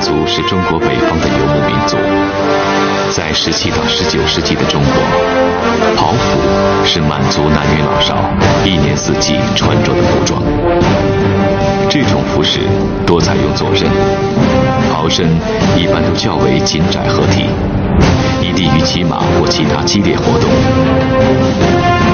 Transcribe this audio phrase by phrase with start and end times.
[0.00, 1.96] 族是中国北方的游牧民族，
[3.10, 4.92] 在十七到十九世纪的中国，
[5.96, 6.40] 袍服
[6.84, 8.16] 是满族男女老少
[8.64, 10.42] 一年四季穿着的服装。
[11.88, 12.60] 这种服饰
[13.06, 13.88] 多采用左身，
[14.92, 15.26] 袍身
[15.76, 17.46] 一般都较为紧窄合体，
[18.42, 20.48] 以利于骑马或其他激烈活动。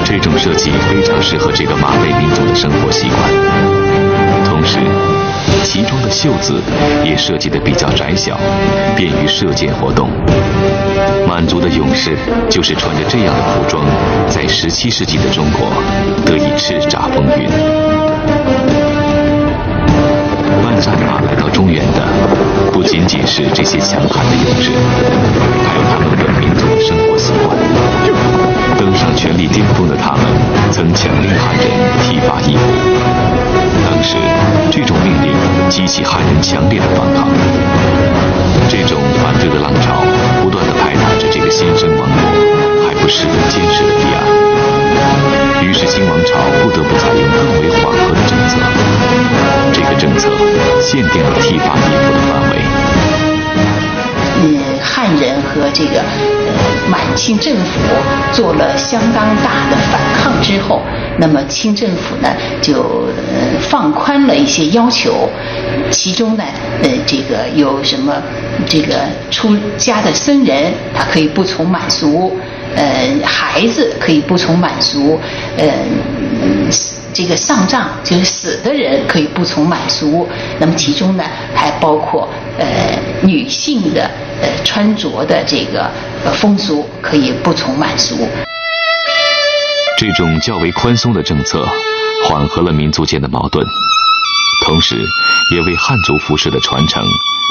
[0.03, 4.24] 这种设计非常适合这个马背民族的生活习惯。
[4.55, 4.79] 同时，
[5.63, 6.61] 旗装的袖子
[7.03, 8.39] 也设计的比较窄小，
[8.95, 10.09] 便于射箭活动。
[11.27, 12.15] 满族的勇士
[12.49, 13.83] 就是穿着这样的服装，
[14.29, 15.67] 在十七世纪的中国
[16.25, 17.49] 得以叱咤风云。
[20.63, 22.07] 万战马来到中原的，
[22.71, 24.71] 不仅仅是这些强悍的勇士，
[25.67, 27.57] 还有他们本民族的生活习惯。
[28.77, 30.23] 登上权力巅峰的他们，
[30.71, 31.65] 曾强令汉人
[32.03, 33.34] 剃发易服。
[34.05, 34.15] 时，
[34.69, 35.33] 这种命令
[35.67, 37.27] 激起汉人强烈的反抗。
[38.69, 40.01] 这种反对的浪潮
[40.41, 44.21] 不断地拍打着这个新生王国还不十分坚实的堤岸。
[45.65, 48.57] 于是，清王朝不得不采用更为缓和的政策。
[49.73, 50.29] 这个政策
[50.81, 52.53] 限定了剃发易服的范围。
[54.43, 57.79] 嗯，汉人和这个呃满清政府
[58.31, 60.81] 做了相当大的反抗之后，
[61.17, 62.29] 那么清政府呢
[62.61, 65.29] 就呃放宽了一些要求，
[65.89, 66.43] 其中呢
[66.83, 68.21] 呃这个有什么
[68.65, 68.95] 这个
[69.31, 72.37] 出家的僧人他可以不从满族，
[72.75, 75.19] 呃孩子可以不从满族，
[75.57, 75.65] 呃。
[77.15, 80.27] 这个上葬就是死的人可以不从满族，
[80.59, 81.23] 那么其中呢
[81.55, 82.27] 还包括
[82.59, 82.65] 呃
[83.23, 85.89] 女性的呃穿着的这个
[86.25, 88.27] 呃风俗可以不从满族。
[89.97, 91.65] 这种较为宽松的政策
[92.27, 93.65] 缓和了民族间的矛盾，
[94.65, 94.97] 同时
[95.53, 97.01] 也为汉族服饰的传承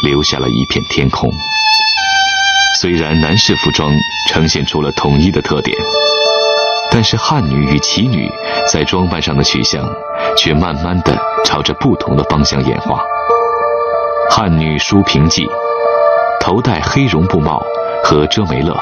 [0.03, 1.33] 留下了一片天空。
[2.83, 3.91] 虽然男士服装
[4.29, 5.75] 呈现出了统一的特点。
[6.95, 8.31] 但是汉女与齐女
[8.73, 9.85] 在装扮上的取向，
[10.37, 11.13] 却慢慢的
[11.45, 13.03] 朝着不同的方向演化。
[14.31, 15.45] 汉女梳平髻，
[16.39, 17.61] 头戴黑绒布帽
[18.05, 18.73] 和遮眉勒，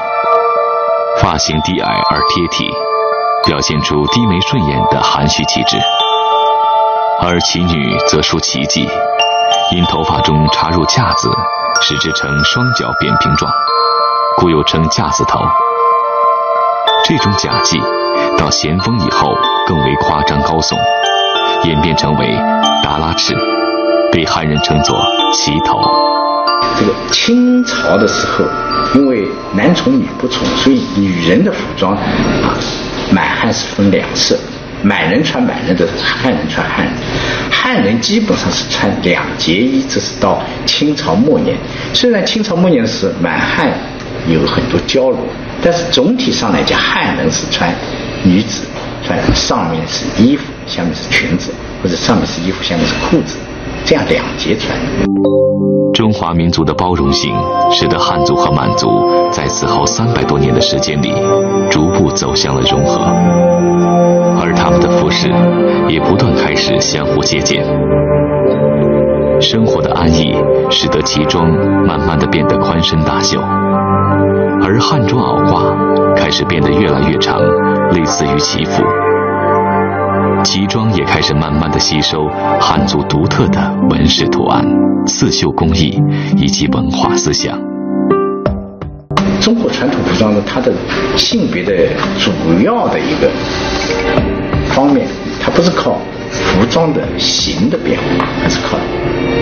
[1.17, 2.71] 发型低矮而贴体，
[3.47, 5.75] 表现出低眉顺眼的含蓄气质。
[7.19, 8.87] 而齐女则梳齐髻，
[9.71, 11.31] 因头发中插入架子，
[11.81, 13.51] 使之呈双角扁平状，
[14.37, 15.39] 故又称架子头。
[17.15, 17.79] 这种假髻。
[18.39, 19.37] 到咸丰以后，
[19.67, 20.75] 更为夸张高耸，
[21.67, 22.35] 演变成为
[22.83, 23.35] 达拉翅，
[24.11, 24.99] 被汉人称作
[25.31, 25.79] 旗头。
[26.79, 28.45] 这个清朝的时候，
[28.95, 32.57] 因为男从女不从，所以女人的服装啊，
[33.11, 34.39] 满汉是分两次，
[34.81, 36.93] 满人穿满人的，汉人穿汉人。
[37.51, 41.55] 汉人基本上是穿两节衣，这是到清朝末年。
[41.93, 43.71] 虽然清朝末年是，满汉
[44.27, 45.19] 有很多交融，
[45.61, 47.73] 但是总体上来讲，汉人是穿。
[48.25, 48.61] 女子
[49.05, 51.51] 穿上面是衣服，下面是裙子，
[51.83, 53.35] 或者上面是衣服，下面是裤子，
[53.85, 54.77] 这样两截穿。
[55.93, 57.33] 中华民族的包容性，
[57.71, 58.89] 使得汉族和满族
[59.31, 61.13] 在此后三百多年的时间里，
[61.69, 63.03] 逐步走向了融合，
[64.41, 65.31] 而他们的服饰
[65.87, 67.63] 也不断开始相互借鉴。
[69.39, 70.33] 生活的安逸，
[70.69, 71.47] 使得旗装
[71.85, 77.39] 慢慢的变得宽身大袖，而汉装袄褂开始变得越来越长。
[77.91, 78.81] 类似于旗服，
[80.43, 82.27] 旗装也开始慢慢的吸收
[82.59, 84.63] 汉族独特的纹饰图案、
[85.05, 85.97] 刺绣工艺
[86.37, 87.57] 以及文化思想。
[89.39, 90.71] 中国传统服装呢，它的
[91.17, 91.73] 性别的
[92.19, 92.31] 主
[92.63, 93.29] 要的一个
[94.67, 95.07] 方面，
[95.43, 95.99] 它不是靠
[96.31, 98.77] 服装的形的变化，而是靠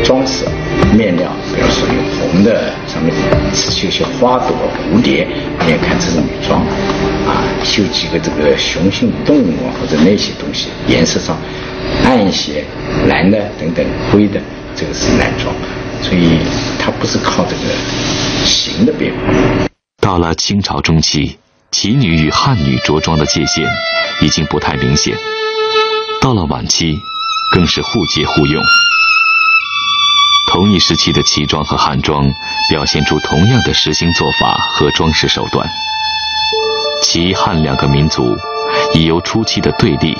[0.03, 0.45] 装饰
[0.97, 3.13] 面料，比如说有红的，上面
[3.53, 4.49] 刺绣些花朵、
[4.91, 5.27] 蝴蝶，
[5.59, 6.59] 你看这是女装。
[7.27, 11.37] 啊，绣几个这个雄性动物啊，或者那些东西，颜色上
[12.03, 12.65] 暗一些，
[13.07, 14.41] 蓝的等等，灰的，
[14.75, 15.53] 这个是男装，
[16.01, 16.39] 所以
[16.79, 17.75] 它不是靠这个
[18.43, 19.67] 形的变化。
[20.01, 21.37] 到了清朝中期，
[21.69, 23.69] 旗女与汉女着装的界限
[24.19, 25.15] 已经不太明显，
[26.21, 27.01] 到了晚期，
[27.51, 28.63] 更是互借互用。
[30.47, 32.23] 同一时期的旗装和汉装
[32.69, 35.67] 表现出同样的实行做法和装饰手段。
[37.01, 38.37] 齐汉两个民族
[38.93, 40.15] 已由初期的对立，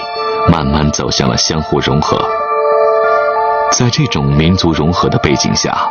[0.52, 2.20] 慢慢走向了相互融合。
[3.72, 5.88] 在这种民族融合的背景下，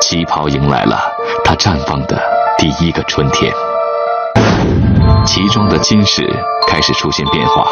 [0.00, 1.12] 旗袍迎来了
[1.44, 2.18] 它绽放的
[2.56, 3.52] 第一个春天。
[5.26, 6.26] 齐装的金饰
[6.66, 7.68] 开始出现变化，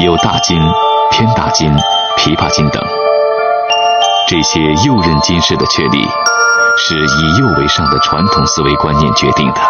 [0.00, 0.56] 有大金、
[1.10, 1.68] 偏大金、
[2.16, 2.80] 琵琶金等。
[4.28, 6.06] 这些右刃金饰的确立，
[6.76, 9.60] 是以右为上的传统思维观念决定的。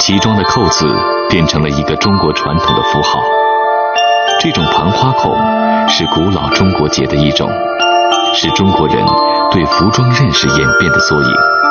[0.00, 0.86] 旗装的扣子
[1.28, 3.20] 变成了一个中国传统的符号。
[4.40, 5.36] 这种盘花扣
[5.86, 7.50] 是古老中国结的一种，
[8.32, 9.04] 是中国人
[9.50, 11.61] 对服装认识演变的缩影。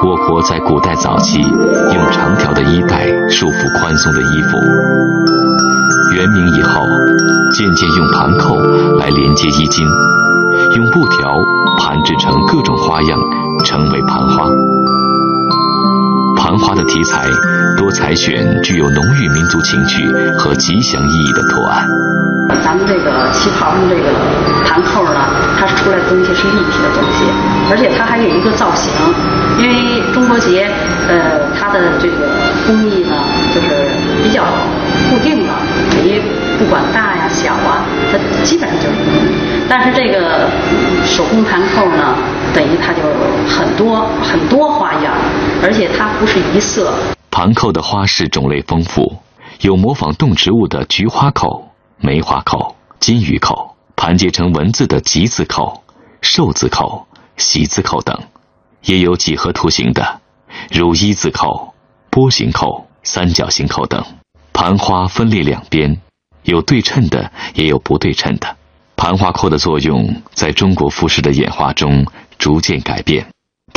[0.00, 4.56] 我国在古代早期用长条的衣带束缚宽松的衣服，
[6.14, 6.80] 元明以后
[7.52, 8.56] 渐渐用盘扣
[8.98, 9.86] 来连接衣襟，
[10.76, 11.34] 用布条
[11.80, 13.18] 盘制成各种花样，
[13.64, 14.46] 成为盘花。
[16.48, 17.28] 繁花的题材
[17.76, 20.02] 多采选具有浓郁民族情趣
[20.38, 21.86] 和吉祥意义的图案。
[22.64, 24.08] 咱们这个旗袍上这个
[24.64, 25.20] 盘扣呢，
[25.60, 27.28] 它出来的东西是立体的东西，
[27.68, 28.90] 而且它还有一个造型。
[29.58, 30.64] 因为中国结，
[31.06, 32.32] 呃，它的这个
[32.66, 33.12] 工艺呢，
[33.52, 33.68] 就是
[34.24, 34.44] 比较
[35.10, 35.52] 固定的，
[36.00, 36.22] 于
[36.56, 38.96] 不管大呀小啊，它基本上就是。
[39.68, 40.48] 但是这个
[41.04, 42.16] 手工盘扣呢，
[42.54, 43.02] 等于它就
[43.52, 44.97] 很多很多花样，
[45.62, 46.92] 而且它不是一色。
[47.30, 49.18] 盘扣的花式种类丰富，
[49.60, 51.68] 有模仿动植物的菊花扣、
[51.98, 55.82] 梅花扣、金鱼扣，盘结成文字的吉字扣、
[56.20, 57.06] 寿字扣、
[57.36, 58.18] 喜字扣等，
[58.82, 60.20] 也有几何图形的，
[60.70, 61.74] 如一字扣、
[62.10, 64.04] 波形扣、三角形扣等。
[64.52, 66.00] 盘花分列两边，
[66.42, 68.56] 有对称的，也有不对称的。
[68.96, 72.04] 盘花扣的作用在中国服饰的演化中
[72.36, 73.28] 逐渐改变，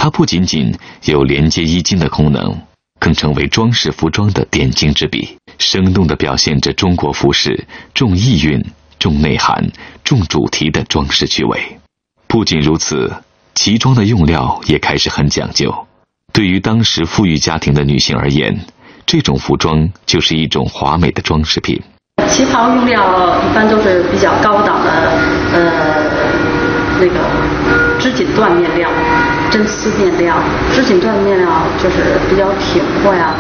[0.04, 2.60] 它不仅仅有连接衣襟的功能，
[3.00, 8.66] 更成为装饰服装的点睛之笔，生动地表现着中国服饰重意蕴、
[8.98, 9.72] 重内涵、
[10.04, 11.78] 重主题的装饰趣味。
[12.26, 13.14] 不仅如此，
[13.54, 15.72] 旗装的用料也开始很讲究。
[16.34, 18.60] 对于当时富裕家庭的女性而言，
[19.06, 21.80] 这种服装就是一种华美的装饰品。
[22.28, 24.92] 旗袍用料一般都是比较高档的，
[25.54, 25.70] 呃，
[27.00, 28.90] 那个织锦缎面料、
[29.52, 30.36] 真丝面料。
[30.74, 33.32] 织锦缎面料就是比较挺阔呀。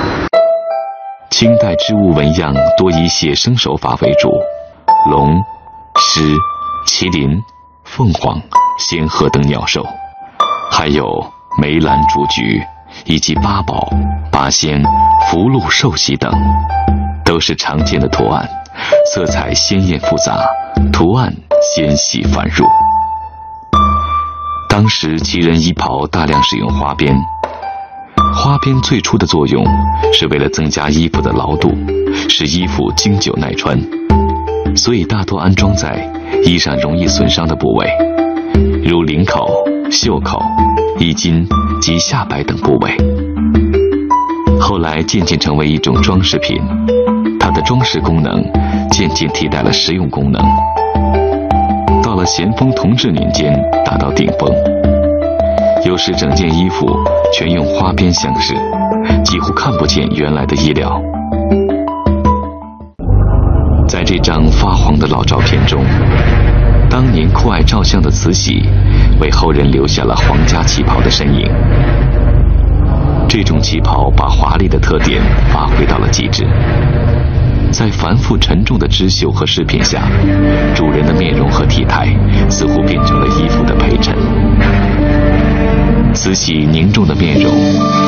[1.31, 4.29] 清代织物纹样多以写生手法为主，
[5.09, 5.41] 龙、
[5.95, 6.21] 狮、
[6.85, 7.41] 麒麟、
[7.85, 8.39] 凤凰、
[8.77, 9.83] 仙鹤等鸟兽，
[10.69, 11.03] 还有
[11.59, 12.61] 梅兰竹菊，
[13.05, 13.89] 以及八宝、
[14.31, 14.83] 八仙、
[15.27, 16.31] 福禄寿喜等，
[17.25, 18.47] 都是常见的图案。
[19.11, 20.45] 色彩鲜艳复杂，
[20.93, 21.33] 图案
[21.73, 22.63] 纤细繁缛。
[24.71, 27.13] 当时旗人衣袍大量使用花边，
[28.33, 29.65] 花边最初的作用
[30.13, 31.75] 是为了增加衣服的牢度，
[32.29, 33.77] 使衣服经久耐穿，
[34.73, 36.09] 所以大多安装在
[36.45, 37.85] 衣上容易损伤的部位，
[38.85, 39.45] 如领口、
[39.91, 40.41] 袖口、
[40.97, 41.45] 衣襟
[41.81, 42.95] 及下摆等部位。
[44.57, 46.61] 后来渐渐成为一种装饰品。
[47.41, 48.41] 它的装饰功能
[48.89, 50.41] 渐渐替代了实用功能。
[52.03, 53.53] 到了咸丰同治年间，
[53.85, 54.49] 达到顶峰，
[55.85, 56.87] 有时整件衣服
[57.33, 58.53] 全用花边镶饰，
[59.23, 61.01] 几乎看不见原来的衣料。
[63.87, 65.83] 在这张发黄的老照片中，
[66.89, 68.63] 当年酷爱照相的慈禧，
[69.19, 71.45] 为后人留下了皇家旗袍的身影。
[73.27, 75.21] 这种旗袍把华丽的特点
[75.53, 76.45] 发挥到了极致。
[77.69, 80.03] 在繁复沉重的织绣和饰品下，
[80.73, 82.07] 主人的面容和体态
[82.49, 84.15] 似乎变成了衣服的陪衬。
[86.13, 87.51] 慈禧凝重的面容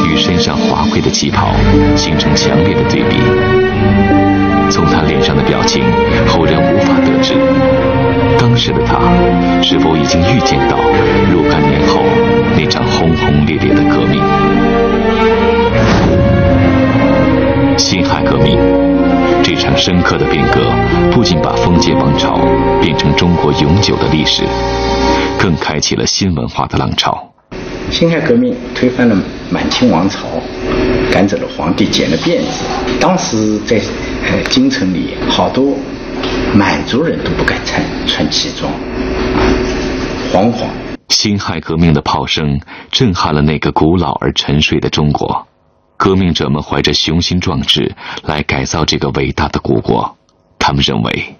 [0.07, 1.53] 与身上华贵的旗袍
[1.95, 3.17] 形成强烈的对比。
[4.69, 5.83] 从她脸上的表情，
[6.27, 7.33] 后人无法得知
[8.38, 9.00] 当时的她
[9.62, 10.77] 是否已经预见到
[11.31, 12.01] 若干年后
[12.57, 14.22] 那场轰轰烈烈的革命——
[17.77, 18.57] 辛亥革命。
[19.43, 20.62] 这场深刻的变革
[21.12, 22.33] 不仅把封建王朝
[22.81, 24.43] 变成中国永久的历史，
[25.38, 27.29] 更开启了新文化的浪潮。
[27.91, 29.15] 辛亥革命推翻了
[29.51, 30.27] 满清王朝，
[31.12, 32.63] 赶走了皇帝，剪了辫子。
[33.01, 33.75] 当时在
[34.31, 35.75] 呃京城里，好多
[36.53, 38.71] 满族人都不敢穿穿旗装，
[40.31, 40.67] 惶惶。
[41.09, 45.45] 辛亥革命的炮声震撼了那个古老而沉睡的中国。
[45.97, 50.17] 革命者们怀着雄心壮志来改造这个伟大的古国，
[50.59, 51.35] 他们认为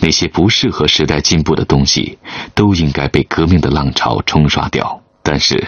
[0.00, 2.18] 那些不适合时代进步的东西
[2.54, 5.02] 都应该被革命的浪潮冲刷掉。
[5.22, 5.66] 但是，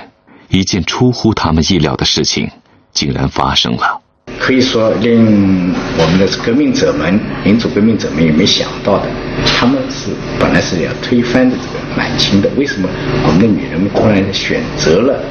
[0.49, 2.49] 一件出乎他们意料的事情
[2.92, 4.00] 竟然发生了。
[4.38, 9.08] 可以说，令我们的革命者们、民主革命者们也没想到的，
[9.44, 11.50] 他们是本来是要推翻
[11.96, 12.88] 满清的，为什么
[13.26, 15.22] 我们的女人们突然选择了？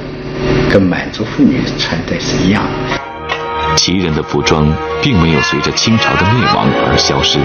[0.69, 2.99] 跟满族妇女穿戴是一样的。
[3.75, 7.39] 旗人的服装并没有随着清朝的灭亡而消失，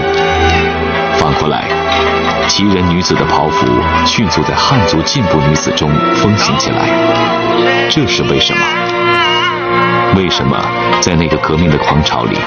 [1.19, 1.65] 反过来，
[2.47, 3.67] 旗人女子的袍服
[4.05, 6.89] 迅速在汉族进步女子中风行起来，
[7.89, 8.61] 这是为什么？
[10.17, 10.59] 为什么
[10.99, 12.37] 在那个革命的狂潮里，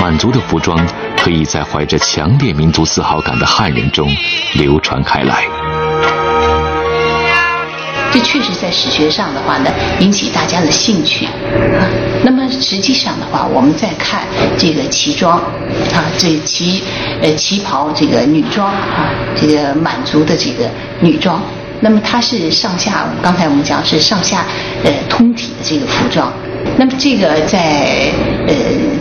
[0.00, 0.78] 满族的服装
[1.16, 4.08] 可以在怀着强烈民族自豪感的汉人中
[4.54, 5.44] 流传开来？
[8.14, 11.82] 这确实在史学上的话呢，引起大家的兴趣啊。
[12.22, 14.22] 那么实际上的话，我们再看
[14.56, 15.36] 这个旗装
[15.92, 16.80] 啊，这旗
[17.20, 21.42] 呃旗袍这个女装啊，这个满族的这个女装，
[21.80, 24.46] 那么它是上下，刚才我们讲是上下
[24.84, 26.32] 呃通体的这个服装。
[26.78, 28.12] 那么这个在
[28.46, 28.54] 呃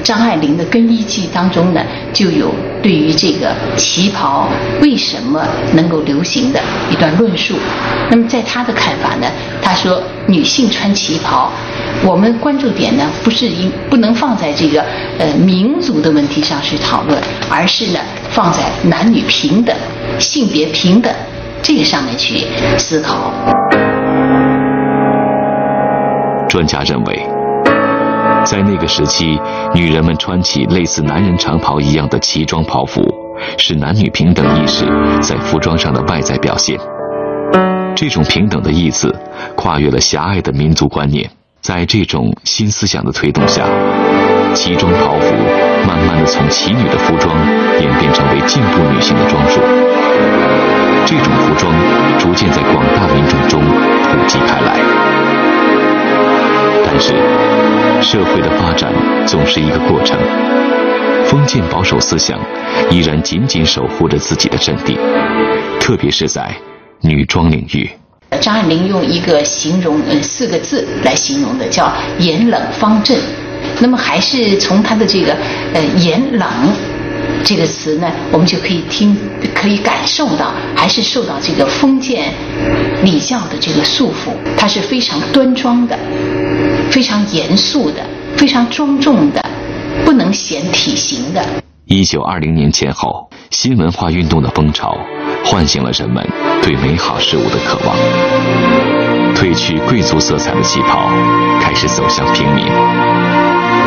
[0.04, 1.82] 张爱玲的《更衣记》当中呢，
[2.12, 4.50] 就有对于这个旗袍
[4.82, 5.42] 为什么
[5.74, 6.60] 能够流行的
[6.92, 7.56] 一段论述。
[8.12, 9.28] 那么在她的看法呢，
[9.62, 11.50] 她说女性穿旗袍，
[12.04, 14.84] 我们关注点呢不是应不能放在这个
[15.20, 17.18] 呃民族的问题上去讨论，
[17.50, 19.74] 而是呢放在男女平等、
[20.20, 21.12] 性别平等
[21.62, 22.46] 这个上面去
[22.78, 23.32] 思考。
[26.50, 27.33] 专家认为。
[28.46, 29.40] 在那个时期，
[29.74, 33.02] 女人们穿起类似男人长袍一样的旗装袍服，
[33.58, 34.86] 是男女平等意识
[35.22, 36.78] 在服装上的外在表现。
[37.96, 39.16] 这种平等的意思，
[39.56, 41.30] 跨越了狭隘的民族观念。
[41.62, 43.64] 在这种新思想的推动下，
[44.54, 45.34] 旗装袍服
[45.88, 47.34] 慢慢的从旗女的服装
[47.80, 49.62] 演变成为进步女性的装束。
[51.06, 51.74] 这种服装
[52.20, 55.43] 逐渐在广大民众中普及开来。
[56.96, 57.12] 但是，
[58.04, 58.94] 社会的发展
[59.26, 60.16] 总是一个过程。
[61.26, 62.40] 封建保守思想
[62.92, 64.96] 依然紧紧守护着自己的阵地，
[65.80, 66.56] 特别是在
[67.02, 67.90] 女装领域。
[68.40, 73.18] 张爱玲用一个形容，呃，四个字来形容的，叫“严冷方正”。
[73.82, 75.36] 那么，还是从她的这个，
[75.74, 76.48] 呃，“严冷”
[77.44, 79.18] 这个词呢，我们就可以听，
[79.54, 82.34] 可以感受到，还是受到这个封建
[83.04, 84.32] 礼教的这个束缚。
[84.58, 85.98] 它是非常端庄的。
[86.90, 88.06] 非常严肃的，
[88.38, 89.44] 非常庄重的，
[90.06, 91.44] 不能显体型的。
[91.86, 94.96] 一九二零年前后，新文化运动的风潮
[95.44, 96.24] 唤醒了人们
[96.62, 97.96] 对美好事物的渴望。
[99.34, 101.10] 褪去贵族色彩的旗袍
[101.60, 102.66] 开始走向平民，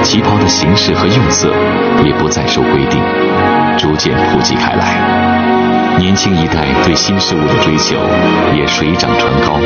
[0.02, 1.48] 旗袍的形式和用色
[2.04, 3.02] 也不再受规定，
[3.76, 5.96] 逐渐普及开来。
[5.98, 7.96] 年轻一代对新事物的追求
[8.54, 9.58] 也水涨船高，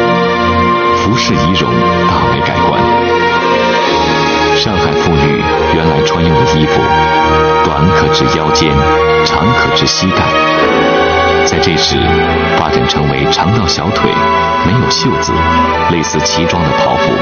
[0.97, 1.71] 服饰仪容
[2.09, 2.81] 大为改观。
[4.57, 5.43] 上海妇女
[5.75, 6.81] 原来穿用的衣服，
[7.65, 8.71] 短可至腰间，
[9.25, 10.23] 长可至膝盖，
[11.63, 11.97] 这时
[12.57, 14.11] 发展成为长到小腿，
[14.67, 15.33] 没有袖子，
[15.93, 17.13] 类似旗装的袍服。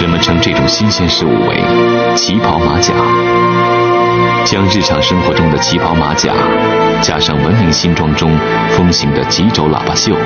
[0.00, 1.62] 人们称这种新鲜事物为
[2.16, 2.92] “旗袍马甲”。
[4.44, 6.32] 将日常生活中的旗袍马甲，
[7.00, 8.30] 加上文明新装中
[8.70, 10.16] 风行的几轴喇叭袖，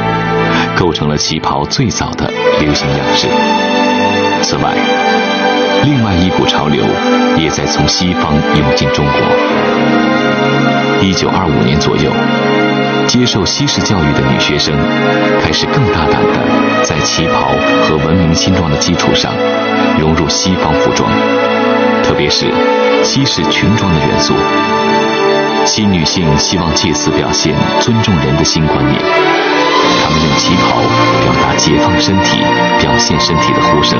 [0.75, 3.29] 构成了旗袍最早的流行样式。
[4.43, 4.73] 此外，
[5.85, 6.83] 另外一股潮流
[7.37, 9.13] 也在从西方涌进中国。
[11.03, 12.11] 一九二五年左右，
[13.07, 14.75] 接受西式教育的女学生
[15.41, 16.41] 开始更大胆地
[16.83, 19.33] 在旗袍和文明新装的基础上
[19.99, 21.11] 融入西方服装，
[22.03, 22.53] 特别是
[23.03, 24.35] 西式裙装的元素。
[25.65, 29.01] 新女性希望借此表现尊重人的新观念，
[30.03, 30.81] 她们用旗袍
[31.23, 32.39] 表达解放身体、
[32.81, 33.99] 表现身体的呼声。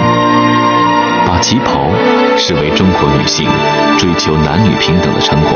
[1.27, 1.91] 把旗袍
[2.37, 3.49] 视为中国女性
[3.97, 5.53] 追求男女平等的成果。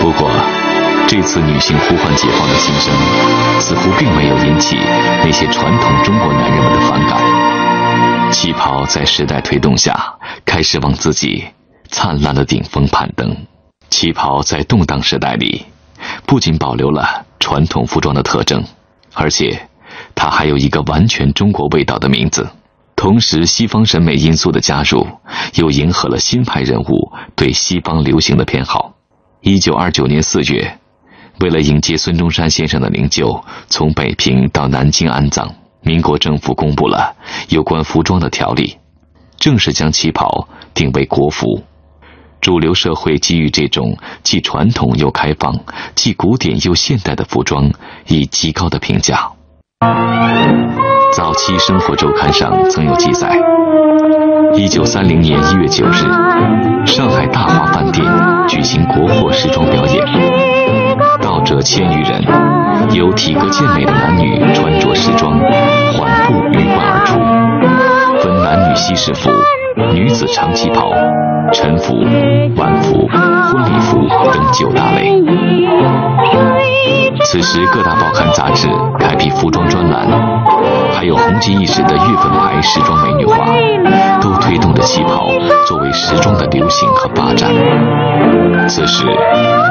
[0.00, 0.30] 不过，
[1.10, 2.94] 这次女性呼唤解放的心声，
[3.62, 8.30] 似乎并没有引起那些传统中国男人们的反感。
[8.30, 11.42] 旗袍在时代推动下，开始往自己
[11.88, 13.34] 灿烂的顶峰攀登。
[13.88, 15.64] 旗袍在动荡时代里，
[16.26, 18.62] 不仅保留了传统服装的特征，
[19.14, 19.66] 而且
[20.14, 22.46] 它还有一个完全中国味道的名字。
[22.96, 25.08] 同时，西方审美因素的加入，
[25.54, 28.92] 又迎合了新派人物对西方流行的偏好。
[29.40, 30.78] 一九二九年四月，
[31.40, 35.48] 为了迎接孙中山先生的灵柩从北平到南京安葬，
[35.82, 37.14] 民国政府公布了
[37.48, 38.76] 有关服装的条例，
[39.38, 41.62] 正式将旗袍定为国服。
[42.40, 45.58] 主流社会给予这种既传统又开放、
[45.94, 47.70] 既古典又现代的服装
[48.06, 49.30] 以极高的评价。
[51.12, 53.36] 早期《生活周刊》上曾有记载：
[54.54, 56.04] 一九三零年一月九日，
[56.86, 58.04] 上海大华饭店
[58.48, 60.04] 举行国货时装表演，
[61.28, 62.24] 道者千余人，
[62.94, 65.38] 有体格健美的男女穿着时装，
[65.92, 67.18] 缓步鱼贯而出，
[68.22, 69.28] 分男女西式服、
[69.94, 70.92] 女子长旗袍、
[71.52, 71.94] 晨服、
[72.56, 73.98] 晚服、婚礼服
[74.32, 75.22] 等九大类。
[77.24, 78.68] 此时各大报刊杂志
[78.98, 80.08] 开辟服装专栏，
[80.92, 83.44] 还有红极一时的月份牌时装美女画，
[84.20, 85.28] 都推动着旗袍
[85.66, 87.50] 作为时装的流行和发展。
[88.68, 89.06] 此时，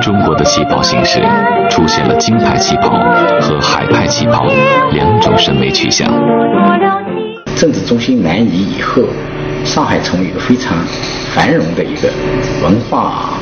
[0.01, 1.21] 中国的旗袍形式
[1.69, 2.89] 出现了京派旗袍
[3.41, 4.45] 和海派旗袍
[4.91, 6.07] 两种审美取向。
[7.55, 9.01] 政治中心南移以后，
[9.67, 10.77] 上海成为一个非常
[11.35, 12.09] 繁荣的一个
[12.63, 13.37] 文化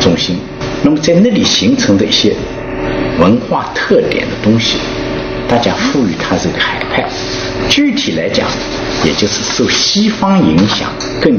[0.00, 0.38] 中心。
[0.82, 2.34] 那么在那里形成的一些
[3.18, 4.78] 文化特点的东西，
[5.48, 7.04] 大家赋予它这个海派。
[7.68, 8.46] 具体来讲，
[9.04, 10.88] 也就是受西方影响
[11.20, 11.38] 更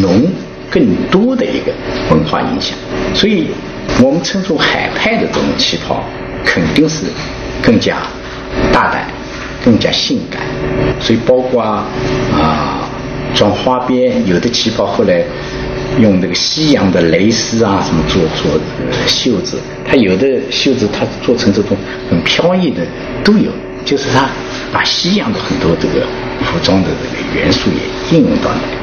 [0.00, 0.26] 浓、
[0.70, 1.72] 更多的一个
[2.10, 2.76] 文化影响。
[3.14, 3.48] 所以，
[4.00, 6.02] 我们称作海派的这种旗袍，
[6.44, 7.06] 肯定是
[7.62, 7.98] 更加
[8.72, 9.06] 大胆、
[9.64, 10.42] 更加性感。
[11.00, 12.83] 所以，包括啊
[13.34, 15.22] 装花边，有的旗袍后来。
[16.00, 18.50] 用那个西洋的蕾丝啊，什么做做
[19.06, 21.76] 袖子，它有的袖子它做成这种
[22.10, 22.84] 很飘逸的
[23.22, 23.48] 都有，
[23.84, 24.28] 就是它
[24.72, 26.04] 把西洋的很多这个
[26.40, 28.76] 服装的这个元素也应用到那里。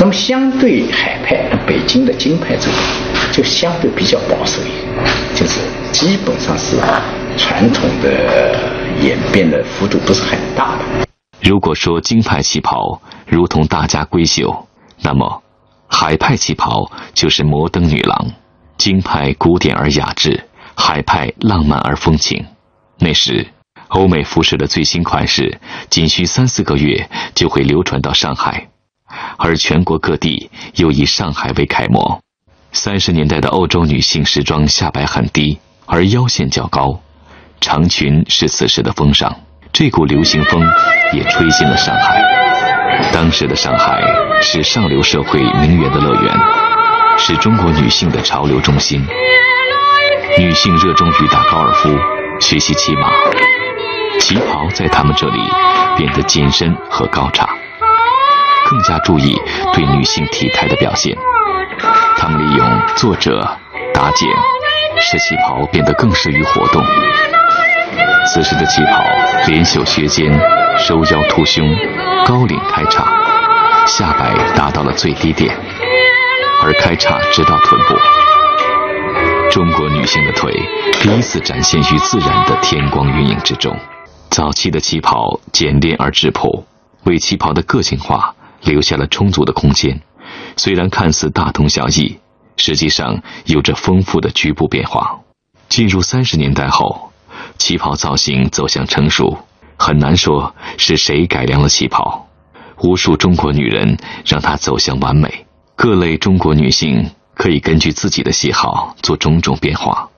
[0.00, 2.76] 那么相对海派，北京的京派这个
[3.30, 5.60] 就相对比较保守一些，就是
[5.92, 6.78] 基本上是
[7.36, 8.58] 传统的
[9.02, 11.03] 演变的幅度不是很大的。
[11.44, 14.66] 如果说京派旗袍如同大家闺秀，
[15.02, 15.42] 那么。
[15.86, 18.32] 海派旗袍就是摩登女郎，
[18.78, 22.46] 京派古典而雅致，海派浪漫而风情。
[22.98, 23.46] 那时，
[23.88, 25.60] 欧美服饰的最新款式
[25.90, 28.70] 仅需三四个月就会流传到上海，
[29.36, 32.20] 而全国各地又以上海为楷模。
[32.72, 36.98] 三十年代的欧洲女性时装下摆很低，而腰线较高，
[37.60, 39.36] 长裙是此时的风尚。
[39.74, 40.62] 这股流行风
[41.12, 42.22] 也吹进了上海。
[43.12, 44.00] 当时的上海
[44.40, 46.32] 是上流社会名媛的乐园，
[47.18, 49.04] 是中国女性的潮流中心。
[50.38, 51.90] 女性热衷于打高尔夫、
[52.40, 53.10] 学习骑马，
[54.20, 55.40] 旗袍在她们这里
[55.96, 57.44] 变得紧身和高叉，
[58.70, 59.36] 更加注意
[59.72, 61.18] 对女性体态的表现。
[62.16, 63.58] 他们利用作者
[63.92, 64.28] 打茧，
[65.00, 66.80] 使旗袍变得更适于活动。
[68.26, 69.04] 此时的旗袍
[69.46, 70.32] 连袖削肩，
[70.78, 71.64] 收腰凸胸。
[72.26, 73.04] 高领开叉，
[73.86, 75.54] 下摆达到了最低点，
[76.62, 77.94] 而开叉直到臀部。
[79.50, 80.52] 中国女性的腿
[81.02, 83.76] 第一次展现于自然的天光云影之中。
[84.30, 86.64] 早期的旗袍简练而质朴，
[87.04, 90.00] 为旗袍的个性化留下了充足的空间。
[90.56, 92.18] 虽然看似大同小异，
[92.56, 95.20] 实际上有着丰富的局部变化。
[95.68, 97.10] 进入三十年代后，
[97.58, 99.38] 旗袍造型走向成熟。
[99.76, 102.28] 很难说是谁改良了旗袍，
[102.82, 105.46] 无数中国女人让它走向完美。
[105.74, 110.08] 各类中国女性可以根据自己的喜好做种种变化，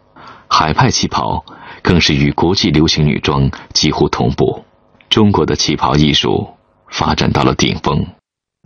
[0.48, 1.44] 海派旗袍
[1.82, 4.64] 更是与国际流行女装几乎同步。
[5.08, 6.48] 中国的旗袍艺术
[6.90, 8.06] 发展到了顶峰，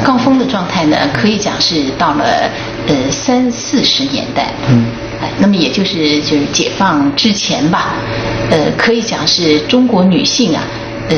[0.04, 2.50] 高峰的状态呢，可以讲是到了
[2.86, 4.52] 呃三四十年代。
[4.68, 4.86] 嗯，
[5.20, 7.94] 哎，那么也就是就是解放之前吧，
[8.50, 10.62] 呃，可以讲是中国女性啊。
[11.08, 11.16] 呃，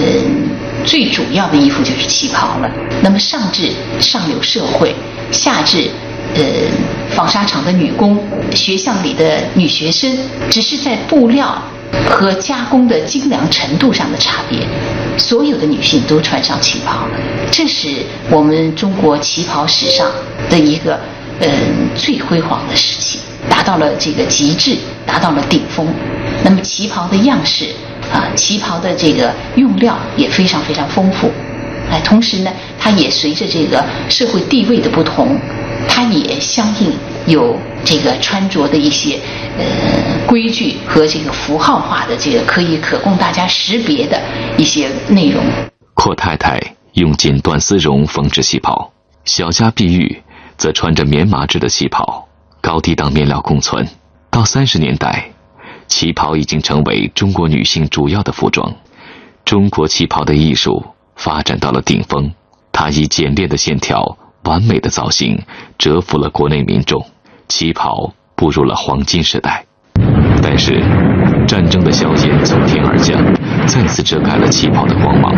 [0.86, 2.70] 最主要的衣服就是旗袍了。
[3.02, 4.94] 那么上至上流社会，
[5.30, 5.90] 下至
[6.34, 6.42] 呃
[7.10, 8.18] 纺纱厂的女工、
[8.54, 10.10] 学校里的女学生，
[10.48, 11.62] 只是在布料
[12.08, 14.66] 和加工的精良程度上的差别，
[15.16, 17.06] 所有的女性都穿上旗袍。
[17.50, 17.88] 这是
[18.30, 20.10] 我们中国旗袍史上
[20.48, 20.98] 的一个
[21.40, 21.48] 嗯
[21.94, 24.76] 最辉煌的时期，达到了这个极致，
[25.06, 25.86] 达到了顶峰。
[26.42, 27.68] 那么旗袍的样式。
[28.12, 31.30] 啊，旗袍的这个用料也非常非常丰富，
[31.92, 35.38] 哎，同时呢，它也随着这个社会地位的不同，
[35.86, 36.90] 它也相应
[37.26, 39.20] 有这个穿着的一些
[39.58, 39.64] 呃
[40.26, 44.18] 规矩和这个符号化的这个可以可供大家识别的
[44.56, 45.44] 一些内容。
[45.92, 46.58] 阔太太
[46.94, 48.90] 用锦缎丝绒缝制旗袍，
[49.26, 50.22] 小家碧玉
[50.56, 52.26] 则穿着棉麻质的旗袍，
[52.62, 53.86] 高低档面料共存。
[54.30, 55.28] 到三十年代。
[55.88, 58.74] 旗袍已经成为中国女性主要的服装，
[59.44, 60.82] 中国旗袍的艺术
[61.16, 62.32] 发展到了顶峰，
[62.72, 65.42] 它以简练的线条、完美的造型
[65.78, 67.04] 折服了国内民众，
[67.48, 69.64] 旗袍步入了黄金时代。
[70.42, 70.80] 但是，
[71.46, 73.22] 战争的硝烟从天而降，
[73.66, 75.32] 再次遮盖了旗袍的光芒。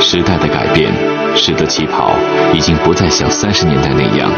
[0.00, 0.92] 时代的改变，
[1.36, 2.14] 使得旗袍
[2.52, 4.28] 已经不再像三十年代那样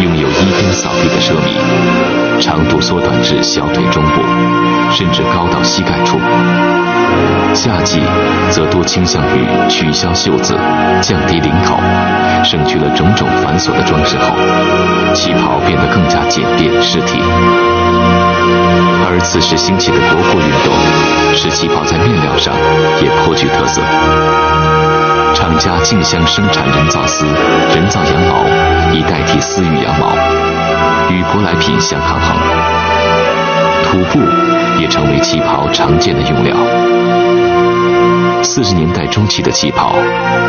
[0.00, 4.22] 拥有衣襟扫地的奢靡，长度缩短至小腿中部，
[4.90, 6.18] 甚至高到膝盖处。
[7.54, 8.02] 夏季
[8.50, 10.58] 则多倾向于取消袖子，
[11.00, 11.78] 降低领口，
[12.42, 14.34] 省去了种种繁琐的装饰后，
[15.14, 17.20] 旗袍变得更加简便实体。
[19.06, 20.74] 而此时兴起的国货运动，
[21.34, 22.52] 使旗袍在面料上
[23.00, 23.80] 也颇具特色。
[25.34, 28.44] 厂家竞相生产人造丝、人造羊毛，
[28.94, 30.14] 以代替丝域羊毛，
[31.10, 32.36] 与舶来品相抗衡。
[33.84, 34.18] 土布
[34.80, 36.56] 也成为旗袍常见的用料。
[38.42, 39.94] 四十年代中期的旗袍，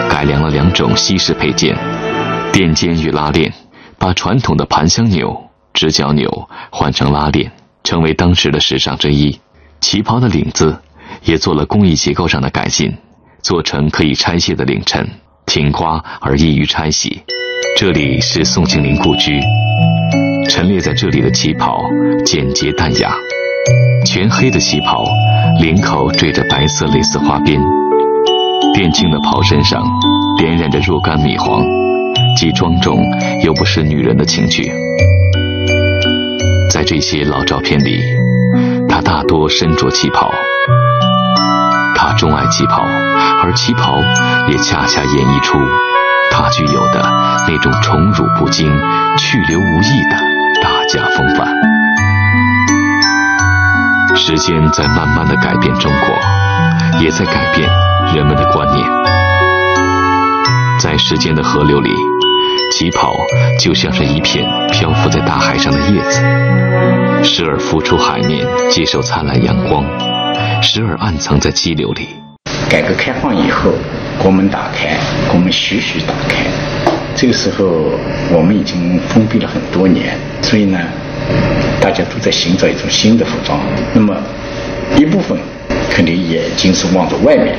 [0.10, 1.78] 改良了两种西式配件：
[2.52, 3.52] 垫肩与拉链，
[3.98, 7.52] 把传统的盘香钮、直角钮换成拉链，
[7.84, 9.40] 成为当时的时尚之一。
[9.82, 10.80] 旗袍的领子
[11.24, 12.98] 也做了工艺结构上的改进。
[13.46, 15.08] 做成可以拆卸的领衬，
[15.46, 17.22] 挺刮而易于拆洗。
[17.78, 19.40] 这里是宋庆龄故居，
[20.50, 21.80] 陈列在这里的旗袍
[22.26, 23.16] 简洁淡雅，
[24.04, 25.04] 全黑的旗袍，
[25.62, 27.62] 领口缀着白色蕾丝花边，
[28.74, 29.86] 靛青的袍身上
[30.40, 31.64] 点染着若干米黄，
[32.36, 32.98] 既庄重
[33.44, 34.72] 又不失女人的情趣。
[36.72, 38.02] 在这些老照片里，
[38.90, 40.32] 她大多身着旗袍。
[41.96, 42.84] 他钟爱旗袍，
[43.44, 43.98] 而旗袍
[44.50, 45.58] 也恰恰演绎出
[46.32, 47.02] 他具有的
[47.48, 48.70] 那种宠辱不惊、
[49.18, 50.18] 去留无意的
[50.62, 51.48] 大家风范。
[54.16, 57.70] 时间在慢慢的改变中国，也在改变
[58.14, 58.88] 人们的观念。
[60.80, 61.90] 在时间的河流里，
[62.72, 63.14] 旗袍
[63.60, 66.22] 就像是一片漂浮在大海上的叶子，
[67.24, 69.84] 时而浮出海面，接受灿烂阳光。
[70.66, 72.10] 时而暗藏在激流里。
[72.68, 73.72] 改革开放以后，
[74.18, 74.98] 国门打开，
[75.30, 76.44] 国门徐徐打开。
[77.16, 77.92] 这个时候，
[78.34, 80.80] 我们已经封闭了很多年，所以呢，
[81.80, 83.60] 大家都在寻找一种新的服装。
[83.94, 84.18] 那么，
[84.98, 85.38] 一部分
[85.90, 87.56] 肯定眼睛是望着外面，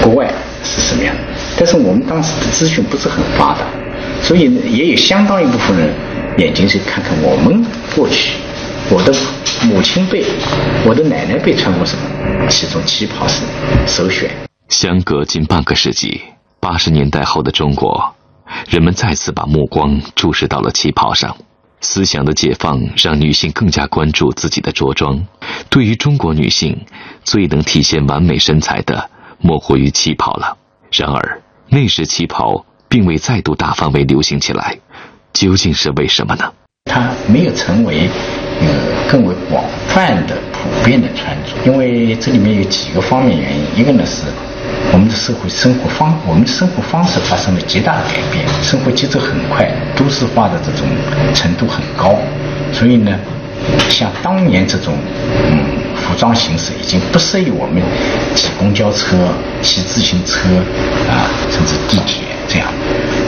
[0.00, 0.30] 国外
[0.62, 1.12] 是什么样？
[1.58, 3.66] 但是我们当时的资讯不是很发达，
[4.22, 5.88] 所以也有相当一部分人
[6.38, 7.62] 眼睛是看看我们
[7.96, 8.34] 过去。
[8.90, 9.12] 我的
[9.66, 10.24] 母亲辈，
[10.86, 12.02] 我的奶奶辈穿过什么？
[12.48, 13.44] 其中旗袍是
[13.86, 14.30] 首选。
[14.68, 16.20] 相隔近半个世纪，
[16.60, 18.14] 八十年代后的中国，
[18.68, 21.36] 人们再次把目光注视到了旗袍上。
[21.80, 25.24] 思想的解放让女性更加关注自己的着装。
[25.70, 26.76] 对于中国女性，
[27.22, 30.56] 最能体现完美身材的，莫过于旗袍了。
[30.90, 34.78] 然而，那时旗袍并未再度大范围流行起来，
[35.32, 36.52] 究竟是为什么呢？
[36.86, 38.08] 它没有成为。
[38.60, 38.66] 呃，
[39.08, 43.64] 更为广泛的、普遍的穿着，因为这里面有几个方面原因。
[43.76, 44.22] 一个呢是
[44.92, 50.86] 我们的社会生活方，我们的生活方式发生了极大的改变，生活节奏很快，都市化的这种
[51.34, 52.18] 程度很高，
[52.72, 53.16] 所以呢，
[53.88, 54.94] 像当年这种
[55.48, 55.58] 嗯
[55.94, 57.82] 服装形式已经不适宜我们
[58.34, 59.16] 挤公交车、
[59.62, 60.48] 骑自行车
[61.08, 62.66] 啊，甚至地铁这样，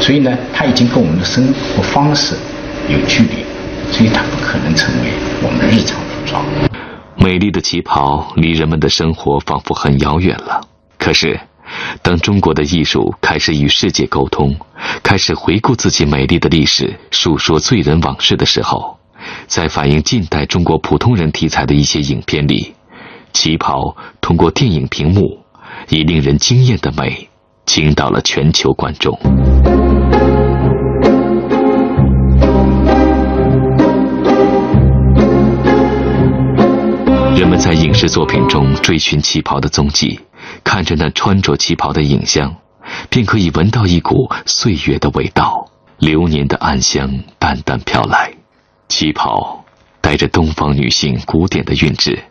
[0.00, 2.34] 所以呢，它已经跟我们的生活方式
[2.88, 3.44] 有距离。
[4.08, 5.10] 它不可能成为
[5.42, 6.44] 我们的日常服装。
[7.16, 10.60] 美丽的旗袍离人们的生活仿佛很遥远了。
[10.98, 11.38] 可是，
[12.02, 14.56] 当中国的艺术开始与世界沟通，
[15.02, 18.98] 开始回顾自己美丽的历史，述说罪人往事的时候，
[19.46, 22.74] 在反映近代中国普通人题材的一些影片里，
[23.32, 25.38] 旗袍通过电影屏幕，
[25.88, 27.28] 以令人惊艳的美，
[27.66, 29.18] 倾倒了全球观众。
[37.40, 40.20] 人们在影视作品中追寻旗袍的踪迹，
[40.62, 42.54] 看着那穿着旗袍的影像，
[43.08, 48.30] 便可以闻到一股岁月的味道，流年的暗香淡淡飘来。
[48.88, 49.64] 旗袍
[50.02, 52.22] 带着东方女性古典的韵致，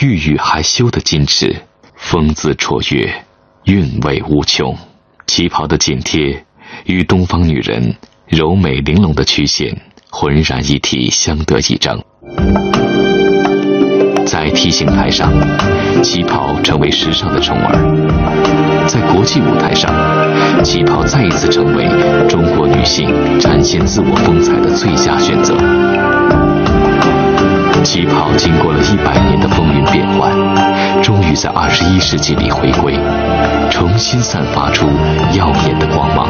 [0.00, 1.64] 郁郁害羞的矜持，
[1.96, 3.12] 风姿绰约，
[3.64, 4.72] 韵味无穷。
[5.26, 6.46] 旗袍的紧贴
[6.84, 7.96] 与东方女人
[8.28, 11.98] 柔美玲珑的曲线浑然一体，相得益彰。
[14.28, 15.32] 在 T 型台上，
[16.02, 17.72] 旗袍成为时尚的宠儿；
[18.86, 19.90] 在国际舞台上，
[20.62, 21.88] 旗袍再一次成为
[22.28, 23.08] 中国女性
[23.40, 25.54] 展现自我风采的最佳选择。
[27.82, 30.30] 旗袍经过了一百年的风云变幻，
[31.02, 32.98] 终于在二十一世纪里回归，
[33.70, 34.86] 重新散发出
[35.32, 36.28] 耀眼的光芒。